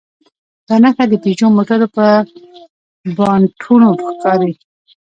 [0.67, 2.11] دا نښه د پيژو موټرو پر
[3.17, 4.53] بانټونو ښکاري.